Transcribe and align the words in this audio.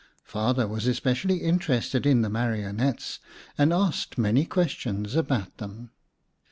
Father 0.23 0.67
was 0.67 0.87
especially 0.87 1.43
interested 1.43 2.07
in 2.07 2.23
the 2.23 2.29
marionettes 2.31 3.19
and 3.55 3.71
asked 3.71 4.17
many 4.17 4.45
questions 4.45 5.15
about 5.15 5.57
them. 5.59 5.91